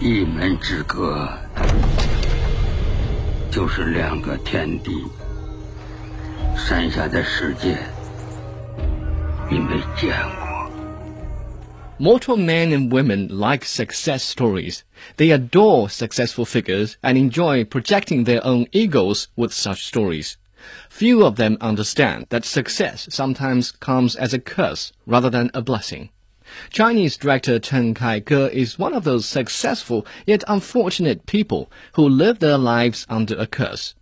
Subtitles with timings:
[0.00, 1.28] 一门之隔，
[3.50, 5.04] 就是两个天地。
[6.56, 7.78] 山下的世界，
[9.50, 10.46] 你没见过。
[11.98, 14.80] Mortal men and women like success stories.
[15.16, 20.36] They adore successful figures and enjoy projecting their own egos with such stories.
[20.90, 26.10] Few of them understand that success sometimes comes as a curse rather than a blessing.
[26.69, 32.57] Chinese director Chen Kaige is one of those successful yet unfortunate people who live their
[32.57, 33.95] lives under a curse.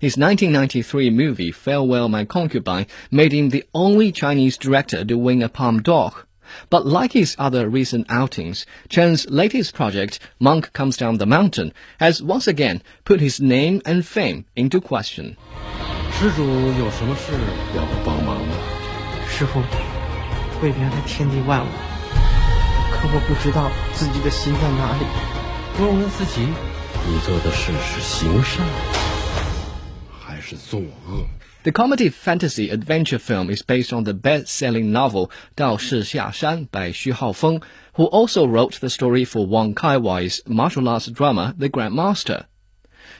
[0.00, 5.48] His 1993 movie Farewell My Concubine made him the only Chinese director to win a
[5.48, 6.26] Palme d'Or.
[6.70, 12.22] But like his other recent outings, Chen's latest project, Monk Comes Down the Mountain, has
[12.22, 15.36] once again put his name and fame into question.
[16.12, 17.32] 施主有什么事
[17.76, 18.54] 要我帮忙吗？
[19.28, 19.93] 师傅。
[20.63, 21.69] 我原来天地万物，
[22.91, 25.05] 可我不知道自己的心在哪里。
[25.79, 28.65] 问问自己，你做的事是行善
[30.19, 31.25] 还是作恶？
[31.63, 37.61] The comedy fantasy adventure film is based on the best-selling novel 道士下山 by Xu Haofeng,
[37.95, 42.45] who also wrote the story for Wang Kaiwai's martial arts drama The Grandmaster.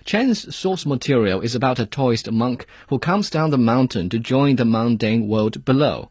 [0.05, 4.55] Chen's source material is about a Taoist monk who comes down the mountain to join
[4.55, 6.09] the mundane world below.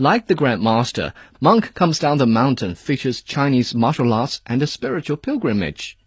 [0.00, 4.66] Like the Grand Master, Monk comes down the mountain features Chinese martial arts and a
[4.68, 5.98] spiritual pilgrimage.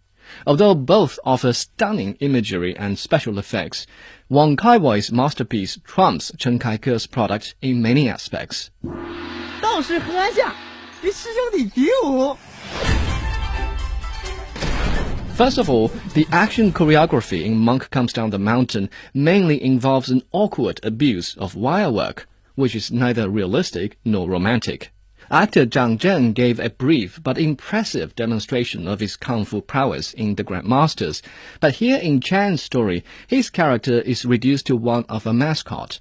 [0.46, 3.86] Although both offer stunning imagery and special effects,
[4.30, 8.70] Wang Kaiwai's masterpiece trumps Chen Kaige's product in many aspects.
[15.34, 20.22] First of all, the action choreography in Monk Comes Down the Mountain mainly involves an
[20.32, 24.92] awkward abuse of wire work, which is neither realistic nor romantic.
[25.30, 30.34] Actor Zhang Zhen gave a brief but impressive demonstration of his kung fu prowess in
[30.34, 31.22] The Grandmasters,
[31.60, 36.00] but here in Chen's story, his character is reduced to one of a mascot.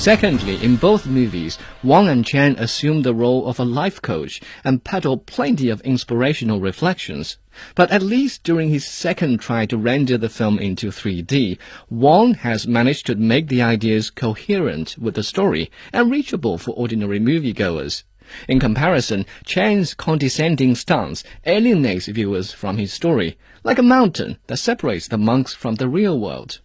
[0.00, 4.82] Secondly, in both movies, Wang and Chen assume the role of a life coach and
[4.82, 7.36] peddle plenty of inspirational reflections.
[7.74, 11.58] But at least during his second try to render the film into 3D,
[11.90, 17.20] Wang has managed to make the ideas coherent with the story and reachable for ordinary
[17.20, 18.04] moviegoers.
[18.48, 25.08] In comparison, Chen's condescending stance alienates viewers from his story, like a mountain that separates
[25.08, 26.62] the monks from the real world.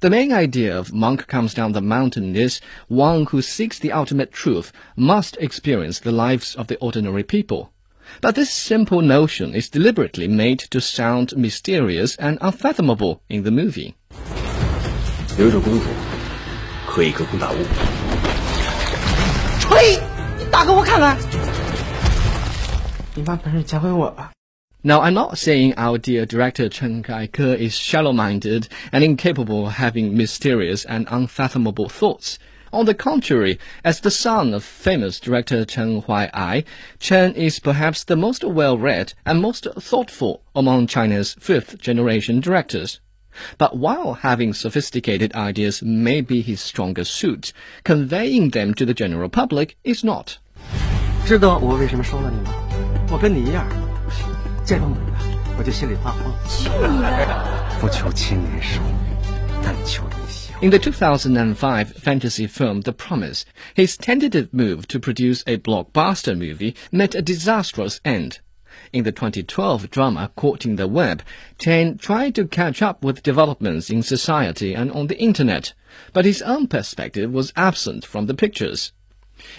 [0.00, 4.32] The main idea of Monk Comes Down the Mountain is one who seeks the ultimate
[4.32, 7.70] truth must experience the lives of the ordinary people.
[8.20, 13.94] But this simple notion is deliberately made to sound mysterious and unfathomable in the movie.
[15.38, 15.88] 有一种功夫
[16.86, 17.56] 可以隔空打雾，
[19.60, 19.98] 吹，
[20.38, 21.16] 你打给我看看。
[23.14, 24.32] 你把本事教会我吧。
[24.87, 30.15] now, I'm not saying our dear director Chen Kaige is shallow-minded and incapable of having
[30.15, 32.39] mysterious and unfathomable thoughts.
[32.71, 36.63] On the contrary, as the son of famous director Chen Huai-ai,
[36.99, 43.01] Chen is perhaps the most well-read and most thoughtful among China's fifth-generation directors.
[43.57, 47.51] But while having sophisticated ideas may be his strongest suit,
[47.83, 50.37] conveying them to the general public is not.
[51.25, 52.53] 知道我为什么收了你吗？
[53.11, 53.86] 我跟你一样。
[60.61, 63.45] in the 2005 fantasy film The Promise,
[63.75, 68.41] his tentative move to produce a blockbuster movie met a disastrous end.
[68.91, 71.23] In the 2012 drama Caught in the Web,
[71.57, 75.73] Chen tried to catch up with developments in society and on the internet,
[76.11, 78.91] but his own perspective was absent from the pictures.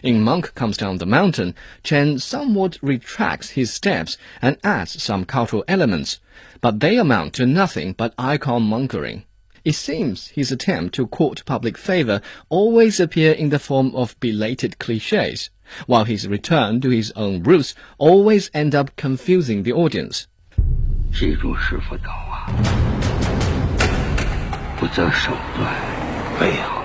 [0.01, 5.63] In Monk Comes Down the Mountain, Chen somewhat retracts his steps and adds some cultural
[5.67, 6.19] elements,
[6.61, 9.25] but they amount to nothing but icon mongering.
[9.65, 14.77] It seems his attempt to court public favor always appear in the form of belated
[14.77, 15.49] cliches,
[15.85, 20.27] while his return to his own roots always end up confusing the audience.
[21.13, 22.49] 记住师傅道啊，
[24.79, 25.71] 不择手段，
[26.41, 26.83] 为豪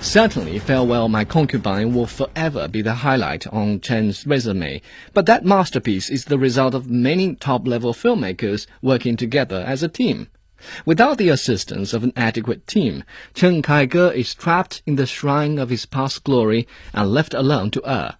[0.00, 4.80] Certainly, Farewell My Concubine will forever be the highlight on Chen's resume,
[5.12, 10.28] but that masterpiece is the result of many top-level filmmakers working together as a team.
[10.86, 13.04] Without the assistance of an adequate team,
[13.34, 17.82] Chen Kaige is trapped in the shrine of his past glory and left alone to
[17.84, 18.16] err.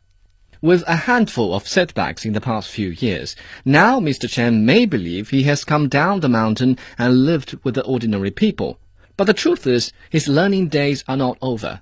[0.60, 3.34] With a handful of setbacks in the past few years,
[3.64, 4.28] now Mr.
[4.28, 8.78] Chen may believe he has come down the mountain and lived with the ordinary people.
[9.18, 11.80] But the truth is, his learning days are not over.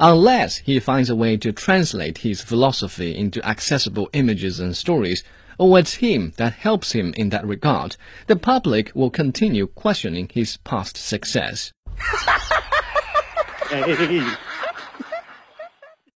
[0.00, 5.22] Unless he finds a way to translate his philosophy into accessible images and stories,
[5.56, 10.56] or a team that helps him in that regard, the public will continue questioning his
[10.58, 11.72] past success.